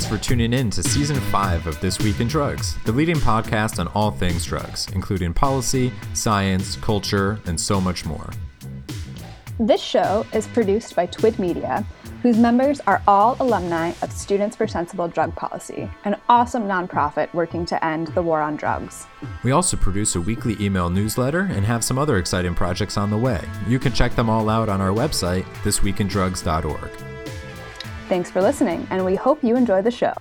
[0.00, 3.78] thanks for tuning in to season five of This Week in Drugs, the leading podcast
[3.78, 8.30] on all things drugs, including policy, science, culture, and so much more.
[9.58, 11.84] This show is produced by Twid Media
[12.22, 17.64] whose members are all alumni of Students for Sensible Drug Policy, an awesome nonprofit working
[17.66, 19.06] to end the war on drugs.
[19.42, 23.18] We also produce a weekly email newsletter and have some other exciting projects on the
[23.18, 23.42] way.
[23.66, 26.90] You can check them all out on our website, thisweekindrugs.org.
[28.10, 30.12] Thanks for listening, and we hope you enjoy the show.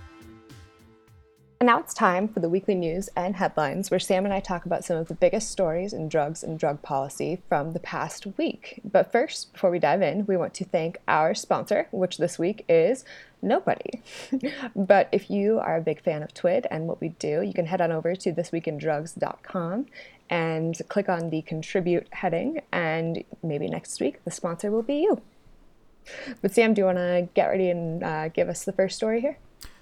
[1.60, 4.68] And now it's time for the weekly news and headlines, where Sam and I talk
[4.68, 8.80] about some of the biggest stories in drugs and drug policy from the past week.
[8.84, 12.64] But first, before we dive in, we want to thank our sponsor, which this week
[12.70, 13.06] is
[13.42, 14.04] nobody.
[14.76, 17.66] but if you are a big fan of TWID and what we do, you can
[17.66, 19.88] head on over to thisweekindrugs.com
[20.30, 25.24] and click on the contribute heading, and maybe next week the sponsor will be you.
[26.42, 29.22] But Sam, do you want to get ready and uh, give us the first story
[29.22, 29.38] here?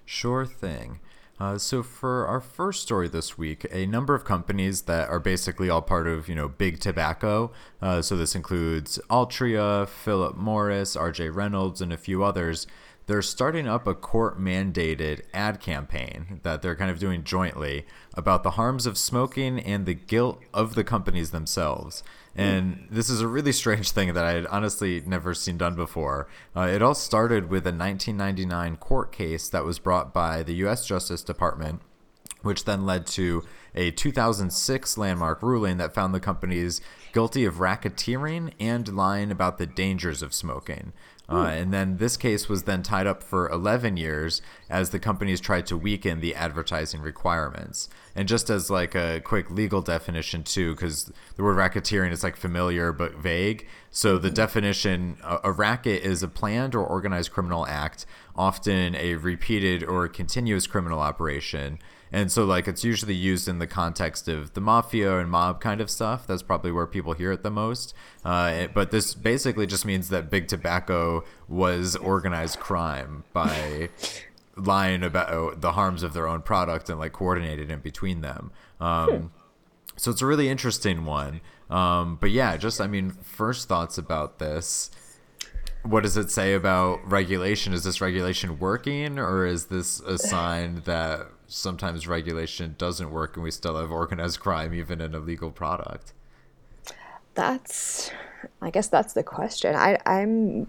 [0.05, 0.99] Sure thing.
[1.39, 5.69] Uh, so for our first story this week, a number of companies that are basically
[5.69, 7.51] all part of you know big tobacco.
[7.81, 11.29] Uh, so this includes Altria, Philip Morris, R.J.
[11.29, 12.65] Reynolds, and a few others.
[13.05, 18.43] They're starting up a court mandated ad campaign that they're kind of doing jointly about
[18.43, 22.03] the harms of smoking and the guilt of the companies themselves.
[22.37, 26.27] And this is a really strange thing that I had honestly never seen done before.
[26.55, 30.85] Uh, it all started with a 1999 court case that was brought by the U.S.
[30.85, 31.81] Justice Department,
[32.43, 33.43] which then led to
[33.73, 36.79] a 2006 landmark ruling that found the companies
[37.11, 40.93] guilty of racketeering and lying about the dangers of smoking.
[41.29, 45.41] Uh, and then this case was then tied up for 11 years as the companies
[45.41, 47.89] tried to weaken the advertising requirements.
[48.15, 52.37] And just as like a quick legal definition too, because the word racketeering is like
[52.37, 53.67] familiar but vague.
[53.91, 58.05] So the definition, a, a racket is a planned or organized criminal act,
[58.35, 61.79] often a repeated or continuous criminal operation
[62.11, 65.81] and so like it's usually used in the context of the mafia and mob kind
[65.81, 66.25] of stuff.
[66.25, 67.93] That's probably where people hear it the most.
[68.23, 73.89] Uh, it, but this basically just means that big tobacco was organized crime by
[74.55, 78.51] lying about the harms of their own product and like coordinated in between them.
[78.79, 79.25] Um, hmm.
[79.97, 81.41] so it's a really interesting one.
[81.69, 84.89] Um, but yeah just i mean first thoughts about this.
[85.83, 87.73] What does it say about regulation?
[87.73, 93.43] Is this regulation working, or is this a sign that sometimes regulation doesn't work and
[93.43, 96.13] we still have organized crime even in a legal product?
[97.33, 98.11] That's,
[98.61, 99.75] I guess that's the question.
[99.75, 100.67] I, I'm,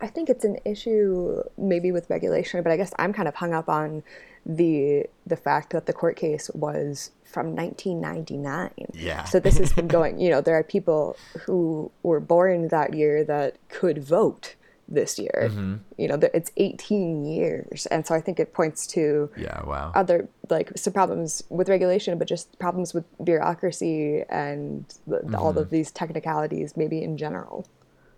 [0.00, 3.54] I think it's an issue maybe with regulation, but I guess I'm kind of hung
[3.54, 4.02] up on
[4.46, 8.70] the the fact that the court case was from 1999.
[8.94, 9.24] Yeah.
[9.24, 10.20] So this has been going.
[10.20, 14.54] You know, there are people who were born that year that could vote
[14.88, 15.48] this year.
[15.50, 15.74] Mm-hmm.
[15.98, 20.28] You know, it's 18 years, and so I think it points to yeah, wow, other
[20.48, 25.34] like some problems with regulation, but just problems with bureaucracy and the, mm-hmm.
[25.34, 27.66] all of these technicalities, maybe in general.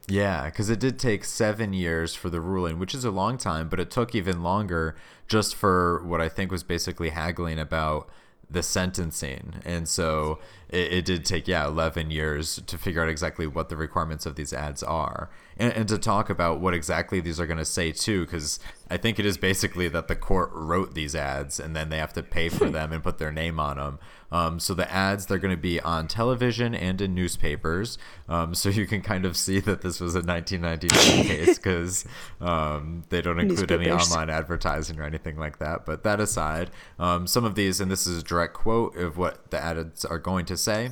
[0.08, 3.68] Yeah, because it did take seven years for the ruling, which is a long time,
[3.68, 4.96] but it took even longer
[5.26, 8.08] just for what I think was basically haggling about
[8.50, 9.56] the sentencing.
[9.64, 13.76] And so it, it, did take, yeah, 11 years to figure out exactly what the
[13.76, 15.30] requirements of these ads are.
[15.56, 18.96] And, and to talk about what exactly these are going to say, too, because I
[18.96, 22.22] think it is basically that the court wrote these ads and then they have to
[22.22, 23.98] pay for them and put their name on them.
[24.30, 27.96] Um, so the ads they're going to be on television and in newspapers.
[28.28, 32.04] Um, so you can kind of see that this was a 1999 case because
[32.40, 35.86] um, they don't include any online advertising or anything like that.
[35.86, 39.50] But that aside, um, some of these, and this is a direct quote of what
[39.50, 40.90] the ads are going to say.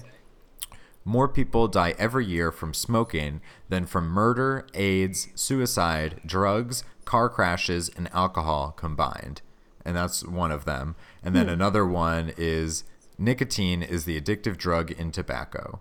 [1.05, 7.89] More people die every year from smoking than from murder, AIDS, suicide, drugs, car crashes,
[7.97, 9.41] and alcohol combined.
[9.85, 10.97] And that's one of them.
[11.23, 11.53] And then hmm.
[11.53, 12.83] another one is
[13.19, 15.81] nicotine is the addictive drug in tobacco.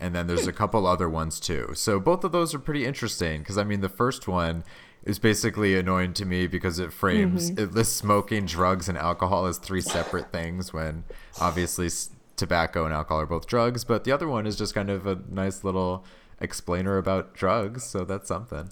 [0.00, 1.70] And then there's a couple other ones too.
[1.74, 4.64] So both of those are pretty interesting because I mean the first one
[5.04, 7.62] is basically annoying to me because it frames mm-hmm.
[7.62, 11.04] it lists smoking, drugs, and alcohol as three separate things when
[11.40, 11.88] obviously
[12.40, 13.84] tobacco and alcohol are both drugs.
[13.84, 16.04] But the other one is just kind of a nice little
[16.40, 18.70] explainer about drugs, so that's something.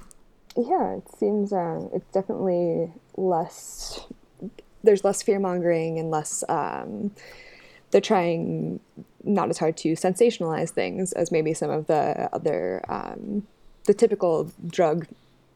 [0.57, 4.01] Yeah, it seems uh, it's definitely less.
[4.83, 6.43] There's less fear mongering and less.
[6.49, 7.13] Um,
[7.91, 8.81] they're trying
[9.25, 13.47] not as hard to sensationalize things as maybe some of the other um,
[13.85, 15.07] the typical drug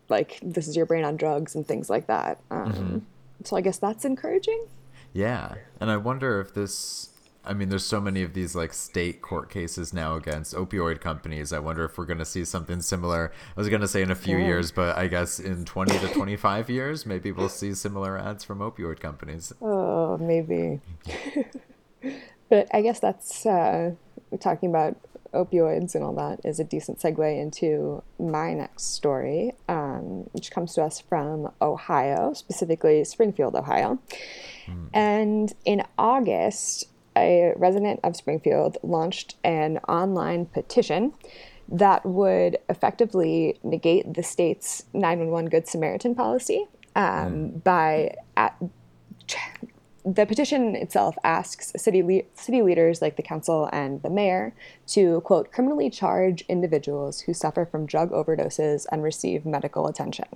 [0.08, 2.98] like this is your brain on drugs and things like that um, mm-hmm.
[3.44, 4.66] so i guess that's encouraging
[5.12, 7.11] yeah and i wonder if this
[7.44, 11.52] I mean, there's so many of these like state court cases now against opioid companies.
[11.52, 13.32] I wonder if we're going to see something similar.
[13.56, 14.46] I was going to say in a few yeah.
[14.46, 18.60] years, but I guess in 20 to 25 years, maybe we'll see similar ads from
[18.60, 19.52] opioid companies.
[19.60, 20.80] Oh, maybe.
[22.48, 23.92] but I guess that's uh,
[24.40, 24.96] talking about
[25.34, 30.74] opioids and all that is a decent segue into my next story, um, which comes
[30.74, 33.98] to us from Ohio, specifically Springfield, Ohio.
[34.66, 34.88] Mm.
[34.92, 36.86] And in August,
[37.16, 41.12] a resident of Springfield launched an online petition
[41.68, 47.64] that would effectively negate the state's 911 Good Samaritan policy um, mm.
[47.64, 48.56] by at,
[50.04, 54.52] the petition itself asks city le- city leaders like the council and the mayor
[54.88, 60.26] to quote criminally charge individuals who suffer from drug overdoses and receive medical attention.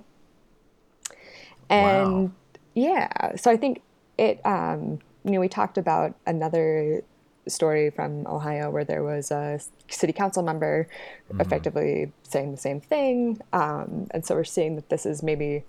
[1.69, 2.31] And wow.
[2.75, 3.81] yeah, so I think
[4.17, 7.03] it um, you know we talked about another
[7.47, 9.59] story from Ohio where there was a
[9.89, 10.87] city council member
[11.29, 11.41] mm-hmm.
[11.41, 15.63] effectively saying the same thing, um, and so we're seeing that this is maybe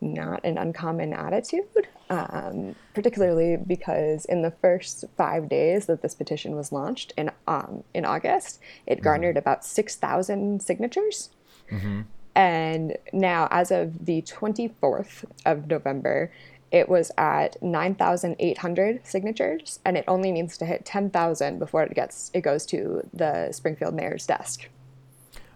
[0.00, 6.54] not an uncommon attitude, um, particularly because in the first five days that this petition
[6.54, 9.04] was launched in um, in August, it mm-hmm.
[9.04, 9.38] garnered mm-hmm.
[9.38, 11.30] about six thousand signatures.
[11.70, 12.02] Mm-hmm.
[12.36, 16.32] And now, as of the 24th of November,
[16.74, 22.32] it was at 9,800 signatures, and it only needs to hit 10,000 before it gets
[22.34, 24.68] it goes to the Springfield mayor's desk.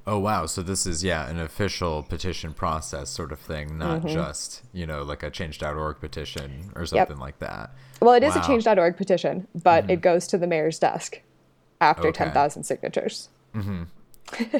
[0.07, 0.47] Oh wow!
[0.47, 4.15] So this is yeah an official petition process sort of thing, not mm-hmm.
[4.15, 7.21] just you know like a Change.org petition or something yep.
[7.21, 7.75] like that.
[8.01, 8.43] Well, it is wow.
[8.43, 9.91] a Change.org petition, but mm-hmm.
[9.91, 11.21] it goes to the mayor's desk
[11.81, 12.25] after okay.
[12.25, 13.29] ten thousand signatures.
[13.55, 14.57] Mm-hmm.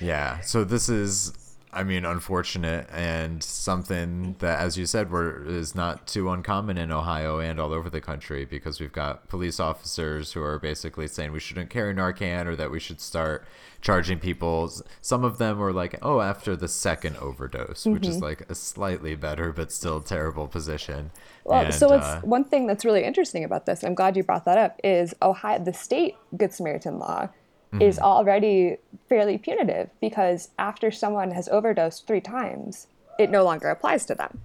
[0.00, 0.40] yeah.
[0.40, 6.06] So this is I mean, unfortunate and something that, as you said, were is not
[6.06, 10.42] too uncommon in Ohio and all over the country because we've got police officers who
[10.42, 13.44] are basically saying we shouldn't carry Narcan or that we should start
[13.82, 14.72] charging people.
[15.02, 17.92] Some of them were like, "Oh, after the second overdose," mm-hmm.
[17.92, 18.24] which is mm-hmm.
[18.24, 21.10] like a slightly better but still terrible position.
[21.44, 23.84] Well, and, so it's uh, one thing that's really interesting about this.
[23.84, 24.80] I'm glad you brought that up.
[24.82, 27.28] Is Ohio the state Good Samaritan law
[27.72, 27.82] mm-hmm.
[27.82, 28.78] is already
[29.08, 32.86] fairly punitive because after someone has overdosed three times,
[33.18, 34.40] it no longer applies to them.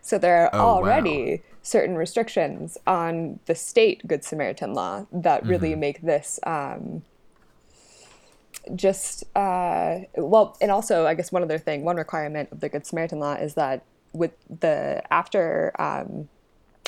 [0.00, 1.38] So there are oh, already wow.
[1.62, 5.80] certain restrictions on the state Good Samaritan law that really mm-hmm.
[5.80, 7.02] make this um,
[8.74, 12.86] just uh, well, and also I guess one other thing, one requirement of the Good
[12.86, 13.82] Samaritan law is that
[14.12, 16.28] with the after um,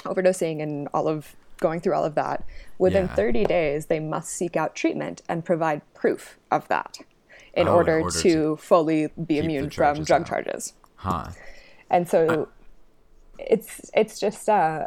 [0.05, 2.45] overdosing and all of going through all of that,
[2.79, 3.15] within yeah.
[3.15, 6.99] 30 days, they must seek out treatment and provide proof of that
[7.55, 10.29] in, oh, order, in order, to, to fully be immune from drug out.
[10.29, 10.73] charges.
[10.97, 11.29] Huh.
[11.91, 12.49] And so
[13.39, 14.87] I, it's it's just uh,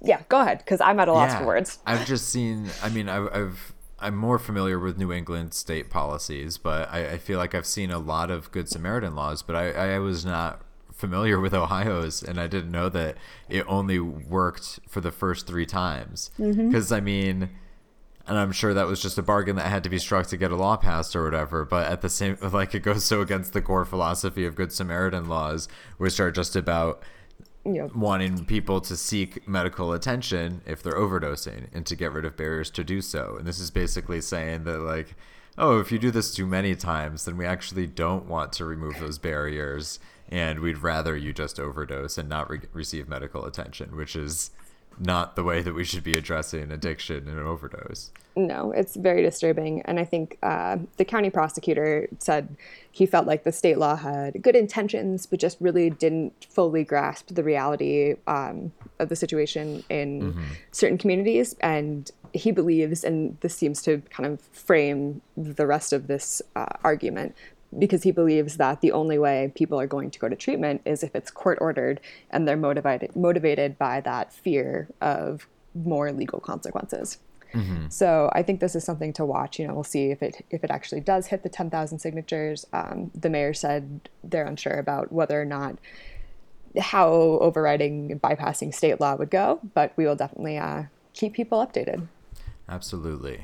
[0.00, 0.22] yeah.
[0.28, 1.78] Go ahead, because I'm at a loss yeah, for words.
[1.86, 2.68] I've just seen.
[2.82, 7.18] I mean, I've, I've I'm more familiar with New England state policies, but I, I,
[7.18, 10.62] feel like I've seen a lot of Good Samaritan laws, but I, I was not
[10.98, 13.16] familiar with Ohio's, and I didn't know that
[13.48, 16.30] it only worked for the first three times.
[16.36, 16.94] Because mm-hmm.
[16.94, 17.50] I mean,
[18.26, 20.50] and I'm sure that was just a bargain that had to be struck to get
[20.50, 21.64] a law passed or whatever.
[21.64, 25.28] But at the same, like it goes so against the core philosophy of Good Samaritan
[25.28, 25.68] laws,
[25.98, 27.02] which are just about
[27.64, 27.94] yep.
[27.94, 32.70] wanting people to seek medical attention if they're overdosing and to get rid of barriers
[32.72, 33.36] to do so.
[33.38, 35.14] And this is basically saying that like
[35.60, 39.00] oh, if you do this too many times, then we actually don't want to remove
[39.00, 44.14] those barriers and we'd rather you just overdose and not re- receive medical attention, which
[44.16, 44.50] is
[45.00, 48.10] not the way that we should be addressing addiction and overdose.
[48.36, 49.82] No, it's very disturbing.
[49.82, 52.56] And I think uh, the county prosecutor said
[52.90, 57.28] he felt like the state law had good intentions, but just really didn't fully grasp
[57.28, 60.44] the reality um, of the situation in mm-hmm.
[60.70, 61.56] certain communities.
[61.60, 66.66] And he believes, and this seems to kind of frame the rest of this uh,
[66.84, 67.34] argument,
[67.76, 71.02] because he believes that the only way people are going to go to treatment is
[71.02, 77.18] if it's court ordered and they're motivated motivated by that fear of more legal consequences.
[77.54, 77.88] Mm-hmm.
[77.88, 79.58] So I think this is something to watch.
[79.58, 82.66] You know, we'll see if it if it actually does hit the 10,000 signatures.
[82.72, 85.78] Um, the mayor said they're unsure about whether or not
[86.78, 90.84] how overriding and bypassing state law would go, but we will definitely uh,
[91.14, 92.06] keep people updated.
[92.68, 93.40] Absolutely.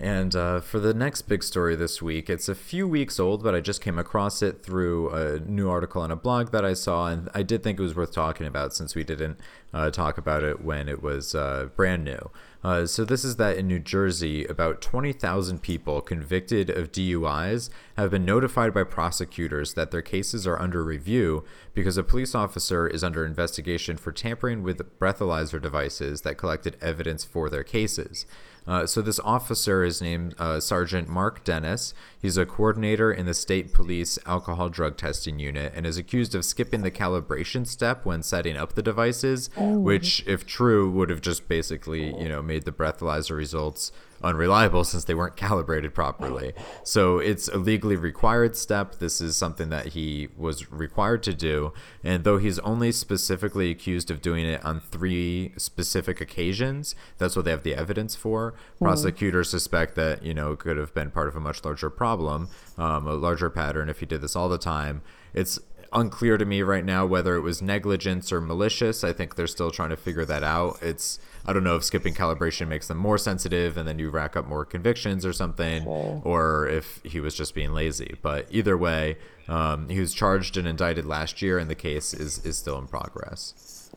[0.00, 3.56] And uh, for the next big story this week, it's a few weeks old, but
[3.56, 7.08] I just came across it through a new article on a blog that I saw,
[7.08, 9.40] and I did think it was worth talking about since we didn't
[9.74, 12.30] uh, talk about it when it was uh, brand new.
[12.62, 18.10] Uh, so, this is that in New Jersey, about 20,000 people convicted of DUIs have
[18.12, 23.02] been notified by prosecutors that their cases are under review because a police officer is
[23.02, 28.26] under investigation for tampering with breathalyzer devices that collected evidence for their cases.
[28.68, 31.94] Uh, so this officer is named uh, Sergeant Marc Dennis.
[32.20, 36.44] He's a coordinator in the state police alcohol drug testing unit and is accused of
[36.44, 41.48] skipping the calibration step when setting up the devices, which, if true, would have just
[41.48, 43.90] basically you know made the breathalyzer results
[44.22, 46.52] unreliable since they weren't calibrated properly.
[46.82, 48.96] So it's a legally required step.
[48.96, 51.72] This is something that he was required to do.
[52.02, 57.44] And though he's only specifically accused of doing it on three specific occasions, that's what
[57.44, 58.54] they have the evidence for.
[58.78, 62.48] Prosecutors suspect that, you know, it could have been part of a much larger problem,
[62.76, 65.02] um, a larger pattern if he did this all the time.
[65.34, 65.58] It's
[65.92, 69.02] unclear to me right now whether it was negligence or malicious.
[69.04, 70.78] I think they're still trying to figure that out.
[70.82, 74.36] It's I don't know if skipping calibration makes them more sensitive and then you rack
[74.36, 75.86] up more convictions or something,
[76.24, 78.16] or if he was just being lazy.
[78.20, 79.16] But either way,
[79.48, 82.86] um, he was charged and indicted last year, and the case is is still in
[82.86, 83.90] progress.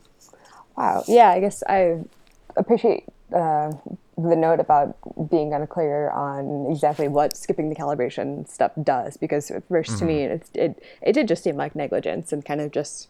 [0.76, 1.04] Wow.
[1.06, 2.00] Yeah, I guess I
[2.56, 3.72] appreciate uh,
[4.16, 4.96] the note about
[5.30, 10.22] being unclear on exactly what skipping the calibration stuff does, because at 1st to me,
[10.22, 13.08] it, it it did just seem like negligence and kind of just,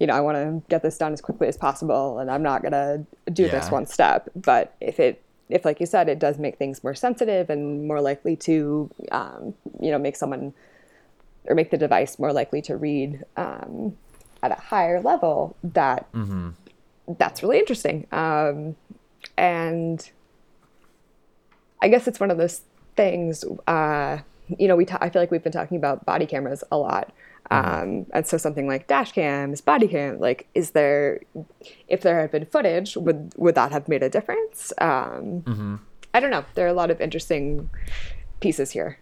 [0.00, 2.62] you know, I want to get this done as quickly as possible, and I'm not
[2.62, 4.28] gonna do this one step.
[4.34, 8.00] But if it if, like you said, it does make things more sensitive and more
[8.00, 10.52] likely to, um, you know, make someone
[11.46, 13.96] or make the device more likely to read um,
[14.42, 16.06] at a higher level, that
[17.18, 18.06] that's really interesting.
[18.12, 18.76] Um,
[19.36, 20.10] and
[21.80, 22.62] I guess it's one of those
[22.96, 23.44] things.
[23.66, 24.18] Uh,
[24.58, 27.12] you know, we ta- I feel like we've been talking about body cameras a lot.
[27.50, 31.20] Um, and so something like dash cams, body cam, like, is there,
[31.86, 34.72] if there had been footage, would would that have made a difference?
[34.78, 35.42] Um,
[36.12, 36.44] I don't know.
[36.54, 37.70] There are a lot of interesting
[38.40, 38.98] pieces here.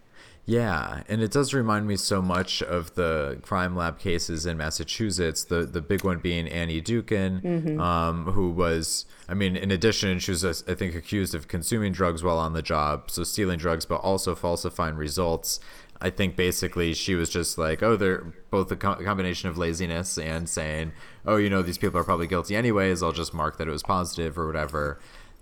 [0.49, 5.43] Yeah, and it does remind me so much of the crime lab cases in Massachusetts.
[5.43, 10.31] The the big one being Annie Dookhan, um, who was, I mean, in addition, she
[10.31, 13.97] was, I think, accused of consuming drugs while on the job, so stealing drugs, but
[13.97, 15.59] also falsifying results.
[15.99, 20.17] I think basically she was just like, oh, they're both a co- combination of laziness
[20.17, 20.93] and saying,
[21.25, 23.03] oh, you know, these people are probably guilty anyways.
[23.03, 24.99] I'll just mark that it was positive or whatever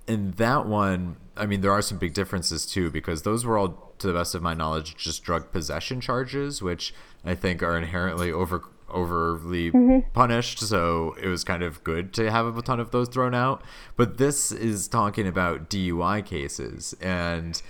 [0.08, 3.85] And that one, I mean, there are some big differences too, because those were all,
[4.00, 8.32] to the best of my knowledge, just drug possession charges, which I think are inherently
[8.32, 10.10] over overly mm-hmm.
[10.14, 10.60] punished.
[10.60, 13.64] So it was kind of good to have a ton of those thrown out.
[13.96, 17.62] But this is talking about DUI cases, and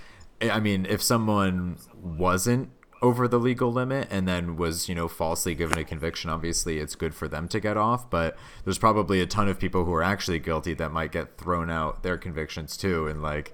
[0.41, 2.69] eh, I mean, if someone wasn't
[3.01, 6.95] over the legal limit and then was you know falsely given a conviction obviously it's
[6.95, 10.01] good for them to get off but there's probably a ton of people who are
[10.01, 13.53] actually guilty that might get thrown out their convictions too and like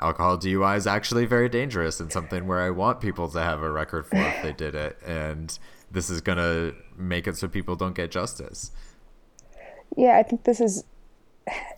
[0.00, 3.70] alcohol DUI is actually very dangerous and something where I want people to have a
[3.70, 5.58] record for if they did it and
[5.90, 8.70] this is going to make it so people don't get justice
[9.96, 10.84] Yeah, I think this is.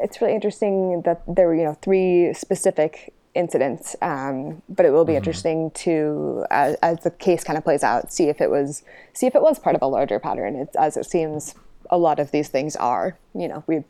[0.00, 5.06] It's really interesting that there were, you know, three specific incidents, um, but it will
[5.06, 8.82] be interesting to, as, as the case kind of plays out, see if it was,
[9.14, 10.56] see if it was part of a larger pattern.
[10.56, 11.54] It's, as it seems,
[11.90, 13.16] a lot of these things are.
[13.34, 13.84] You know, we,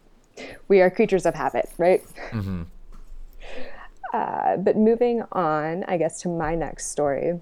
[0.69, 2.05] we are creatures of habit, right?
[4.13, 7.41] Uh, but moving on, I guess, to my next story.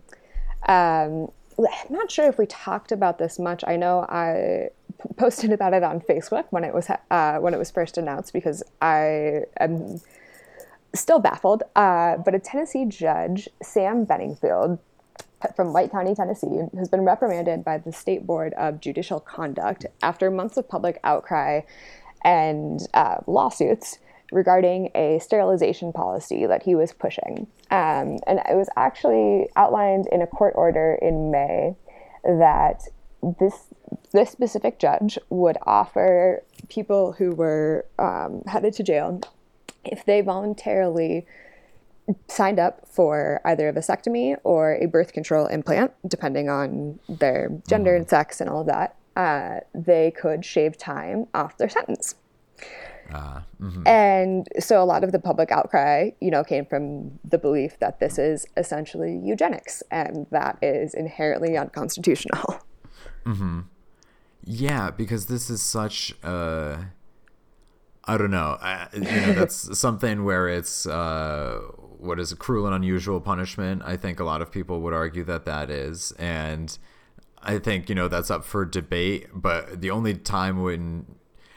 [0.68, 3.64] Um, I'm not sure if we talked about this much.
[3.66, 4.70] I know I
[5.16, 8.62] posted about it on Facebook when it was uh, when it was first announced because
[8.80, 10.00] I am
[10.94, 11.62] still baffled.
[11.76, 14.78] Uh, but a Tennessee judge, Sam Benningfield,
[15.56, 20.30] from White County, Tennessee, has been reprimanded by the State Board of Judicial Conduct after
[20.30, 21.60] months of public outcry
[22.22, 23.98] and uh, lawsuits
[24.30, 27.46] regarding a sterilization policy that he was pushing.
[27.70, 31.76] Um, and it was actually outlined in a court order in May
[32.24, 32.82] that
[33.38, 33.66] this
[34.12, 39.20] this specific judge would offer people who were um, headed to jail
[39.84, 41.26] if they voluntarily
[42.28, 47.94] signed up for either a vasectomy or a birth control implant, depending on their gender
[47.94, 52.14] and sex and all of that, uh, they could shave time off their sentence.
[53.86, 58.00] And so a lot of the public outcry, you know, came from the belief that
[58.00, 62.60] this is essentially eugenics and that is inherently unconstitutional.
[63.24, 63.60] Hmm.
[64.42, 66.86] Yeah, because this is such a
[68.04, 68.58] I don't know.
[68.60, 71.60] I, you know, that's something where it's uh,
[71.98, 73.82] what is a cruel and unusual punishment.
[73.84, 76.76] I think a lot of people would argue that that is, and
[77.42, 79.28] I think you know that's up for debate.
[79.32, 81.06] But the only time when,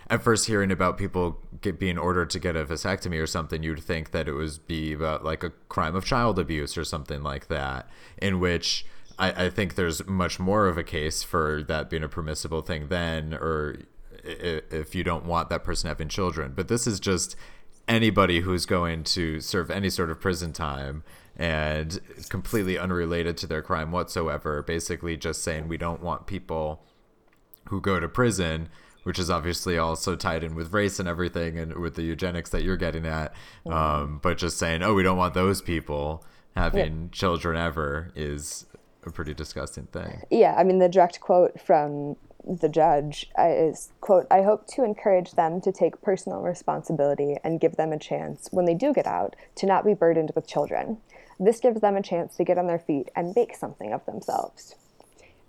[0.10, 3.82] at first hearing about people get, being ordered to get a vasectomy or something, you'd
[3.82, 7.48] think that it would be about like a crime of child abuse or something like
[7.48, 8.86] that, in which.
[9.20, 12.88] I, I think there's much more of a case for that being a permissible thing
[12.88, 13.78] then, or
[14.24, 16.54] if you don't want that person having children.
[16.56, 17.36] But this is just
[17.88, 21.04] anybody who's going to serve any sort of prison time
[21.36, 26.84] and completely unrelated to their crime whatsoever, basically just saying we don't want people
[27.70, 28.70] who go to prison,
[29.04, 32.64] which is obviously also tied in with race and everything and with the eugenics that
[32.64, 33.34] you're getting at,
[33.66, 36.24] um, but just saying, oh, we don't want those people
[36.56, 37.10] having yeah.
[37.12, 38.66] children ever is
[39.06, 40.22] a pretty disgusting thing.
[40.30, 45.32] Yeah, I mean, the direct quote from the judge is quote i hope to encourage
[45.32, 49.36] them to take personal responsibility and give them a chance when they do get out
[49.56, 50.98] to not be burdened with children
[51.40, 54.76] this gives them a chance to get on their feet and make something of themselves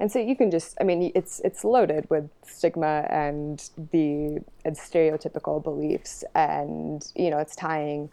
[0.00, 4.76] and so you can just i mean it's it's loaded with stigma and the and
[4.76, 8.10] stereotypical beliefs and you know it's tying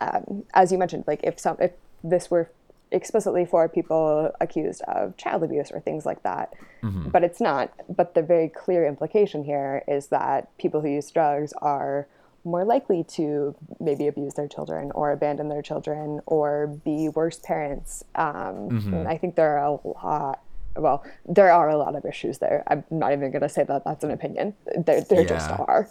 [0.00, 1.72] um, as you mentioned like if some if
[2.02, 2.50] this were
[2.92, 6.54] explicitly for people accused of child abuse or things like that.
[6.82, 7.08] Mm-hmm.
[7.10, 7.72] But it's not.
[7.88, 12.06] But the very clear implication here is that people who use drugs are
[12.42, 18.02] more likely to maybe abuse their children or abandon their children or be worse parents.
[18.14, 19.06] Um, mm-hmm.
[19.06, 20.40] I think there are a lot.
[20.76, 22.62] Well, there are a lot of issues there.
[22.68, 24.54] I'm not even going to say that that's an opinion.
[24.76, 25.28] There, there yeah.
[25.28, 25.88] just are.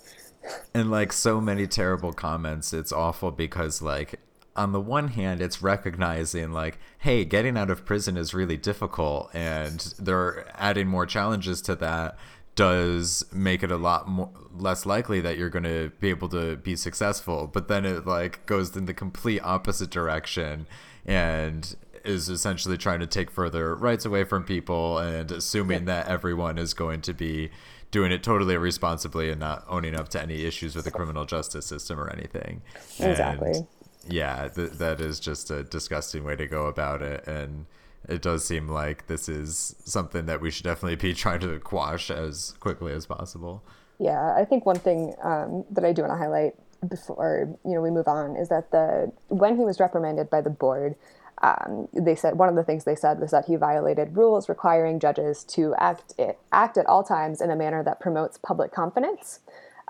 [0.74, 4.20] and like so many terrible comments, it's awful because like
[4.56, 9.30] on the one hand, it's recognizing like, hey, getting out of prison is really difficult,
[9.34, 12.18] and they're adding more challenges to that
[12.56, 16.58] does make it a lot more less likely that you're going to be able to
[16.58, 20.68] be successful but then it like goes in the complete opposite direction
[21.06, 26.58] and is essentially trying to take further rights away from people and assuming that everyone
[26.58, 27.50] is going to be
[27.92, 31.66] doing it totally responsibly and not owning up to any issues with the criminal justice
[31.66, 32.62] system or anything.
[33.00, 33.52] Exactly.
[33.52, 33.68] And
[34.08, 37.66] yeah, th- that is just a disgusting way to go about it, and
[38.08, 42.10] it does seem like this is something that we should definitely be trying to quash
[42.10, 43.64] as quickly as possible.
[44.00, 46.54] Yeah, I think one thing um, that I do want to highlight
[46.88, 50.50] before you know we move on is that the when he was reprimanded by the
[50.50, 50.96] board,
[51.42, 55.00] um, they said one of the things they said was that he violated rules requiring
[55.00, 59.40] judges to act it, act at all times in a manner that promotes public confidence,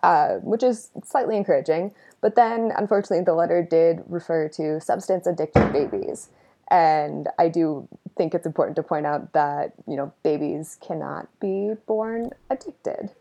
[0.03, 1.91] uh, which is slightly encouraging.
[2.21, 6.29] But then, unfortunately, the letter did refer to substance addicted babies.
[6.69, 11.73] And I do think it's important to point out that, you know, babies cannot be
[11.87, 13.11] born addicted.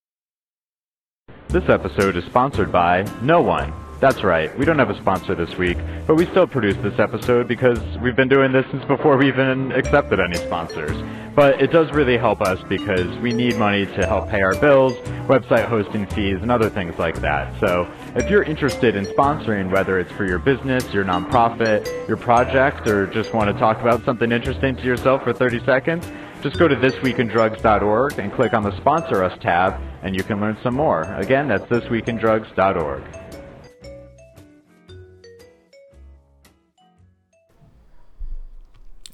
[1.48, 3.72] This episode is sponsored by no one.
[4.00, 7.48] That's right, we don't have a sponsor this week, but we still produce this episode
[7.48, 10.96] because we've been doing this since before we even accepted any sponsors.
[11.34, 14.92] But it does really help us because we need money to help pay our bills,
[15.26, 17.58] website hosting fees, and other things like that.
[17.58, 22.86] So if you're interested in sponsoring, whether it's for your business, your nonprofit, your project,
[22.86, 26.08] or just want to talk about something interesting to yourself for 30 seconds,
[26.40, 30.56] just go to thisweekindrugs.org and click on the Sponsor Us tab, and you can learn
[30.62, 31.02] some more.
[31.14, 33.27] Again, that's thisweekindrugs.org.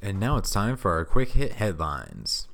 [0.05, 2.47] And now it's time for our quick hit headlines.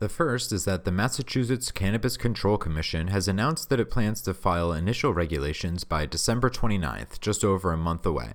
[0.00, 4.34] The first is that the Massachusetts Cannabis Control Commission has announced that it plans to
[4.34, 8.32] file initial regulations by December 29th, just over a month away.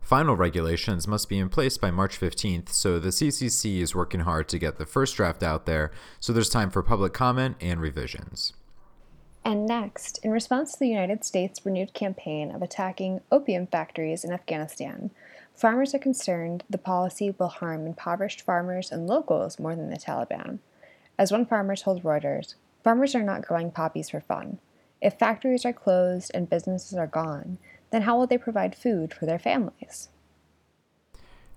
[0.00, 4.48] Final regulations must be in place by March 15th, so the CCC is working hard
[4.48, 8.52] to get the first draft out there so there's time for public comment and revisions.
[9.44, 14.32] And next, in response to the United States' renewed campaign of attacking opium factories in
[14.32, 15.12] Afghanistan,
[15.58, 20.60] Farmers are concerned the policy will harm impoverished farmers and locals more than the Taliban.
[21.18, 24.60] As one farmer told Reuters, farmers are not growing poppies for fun.
[25.02, 27.58] If factories are closed and businesses are gone,
[27.90, 30.10] then how will they provide food for their families?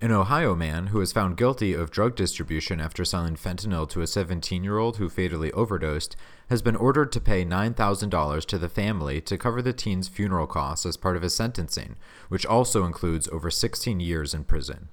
[0.02, 4.06] An Ohio man who was found guilty of drug distribution after selling fentanyl to a
[4.08, 6.16] 17 year old who fatally overdosed
[6.48, 10.84] has been ordered to pay $9,000 to the family to cover the teen's funeral costs
[10.84, 11.94] as part of his sentencing,
[12.28, 14.88] which also includes over 16 years in prison.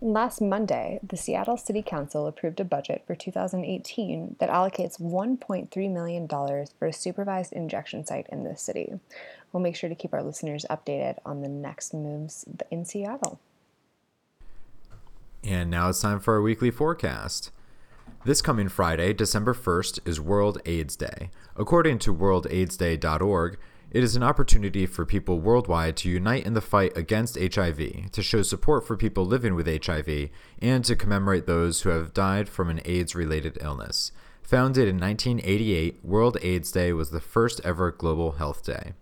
[0.00, 6.26] Last Monday, the Seattle City Council approved a budget for 2018 that allocates $1.3 million
[6.26, 8.94] for a supervised injection site in this city.
[9.52, 13.38] We'll make sure to keep our listeners updated on the next moves in Seattle.
[15.44, 17.50] And now it's time for our weekly forecast.
[18.24, 21.30] This coming Friday, December 1st, is World AIDS Day.
[21.56, 23.58] According to worldaidsday.org,
[23.90, 28.22] it is an opportunity for people worldwide to unite in the fight against HIV, to
[28.22, 32.70] show support for people living with HIV, and to commemorate those who have died from
[32.70, 34.12] an AIDS related illness.
[34.42, 38.92] Founded in 1988, World AIDS Day was the first ever global health day.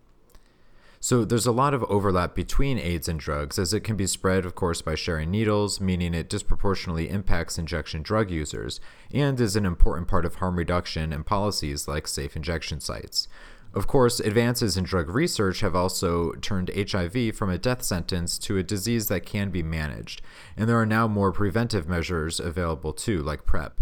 [1.03, 4.45] So there's a lot of overlap between AIDS and drugs, as it can be spread,
[4.45, 8.79] of course, by sharing needles, meaning it disproportionately impacts injection drug users,
[9.11, 13.27] and is an important part of harm reduction and policies like safe injection sites.
[13.73, 18.59] Of course, advances in drug research have also turned HIV from a death sentence to
[18.59, 20.21] a disease that can be managed,
[20.55, 23.81] and there are now more preventive measures available too, like PrEP.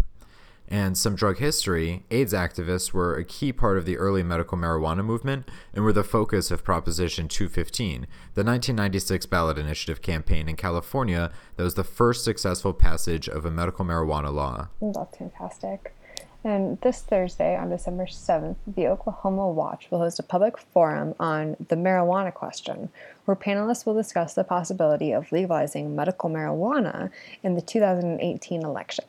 [0.72, 5.04] And some drug history, AIDS activists were a key part of the early medical marijuana
[5.04, 8.02] movement and were the focus of Proposition 215,
[8.36, 13.52] the 1996 ballot initiative campaign in California that was the first successful passage of a
[13.52, 14.68] medical marijuana law.
[14.80, 15.96] Mm, that's fantastic.
[16.44, 21.58] And this Thursday, on December 7th, the Oklahoma Watch will host a public forum on
[21.68, 22.90] the marijuana question,
[23.26, 27.10] where panelists will discuss the possibility of legalizing medical marijuana
[27.44, 29.04] in the 2018 election.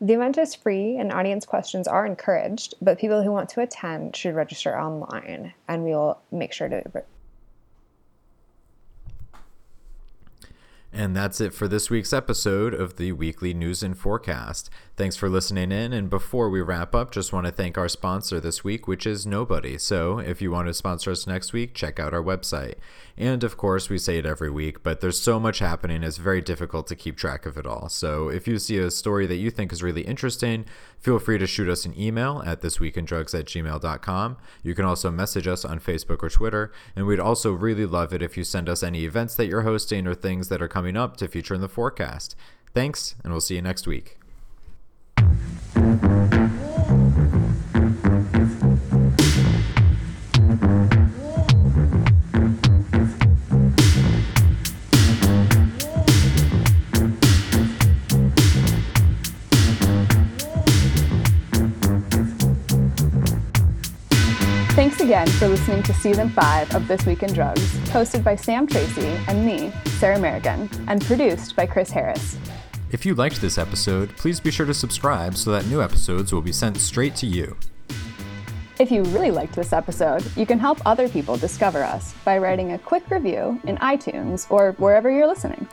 [0.00, 4.14] The event is free and audience questions are encouraged, but people who want to attend
[4.14, 6.82] should register online, and we will make sure to
[10.96, 14.70] And that's it for this week's episode of the Weekly News and Forecast.
[14.96, 15.92] Thanks for listening in.
[15.92, 19.26] And before we wrap up, just want to thank our sponsor this week, which is
[19.26, 19.76] Nobody.
[19.76, 22.76] So if you want to sponsor us next week, check out our website.
[23.18, 26.40] And of course, we say it every week, but there's so much happening, it's very
[26.40, 27.88] difficult to keep track of it all.
[27.88, 30.66] So if you see a story that you think is really interesting,
[30.98, 34.36] feel free to shoot us an email at thisweekindrugs at gmail.com.
[34.62, 36.72] You can also message us on Facebook or Twitter.
[36.94, 40.06] And we'd also really love it if you send us any events that you're hosting
[40.06, 42.36] or things that are coming up to feature in the forecast.
[42.74, 44.18] Thanks, and we'll see you next week.
[65.06, 69.06] Again for listening to season five of This Week in Drugs, hosted by Sam Tracy
[69.28, 72.36] and me, Sarah Merrigan, and produced by Chris Harris.
[72.90, 76.42] If you liked this episode, please be sure to subscribe so that new episodes will
[76.42, 77.56] be sent straight to you.
[78.80, 82.72] If you really liked this episode, you can help other people discover us by writing
[82.72, 85.68] a quick review in iTunes or wherever you're listening.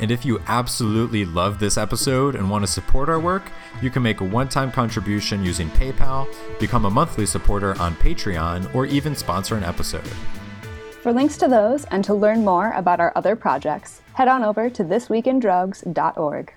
[0.00, 4.02] And if you absolutely love this episode and want to support our work, you can
[4.02, 6.26] make a one time contribution using PayPal,
[6.58, 10.08] become a monthly supporter on Patreon, or even sponsor an episode.
[11.02, 14.70] For links to those and to learn more about our other projects, head on over
[14.70, 16.52] to thisweekindrugs.org.